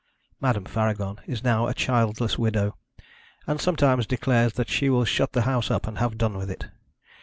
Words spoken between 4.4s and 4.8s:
that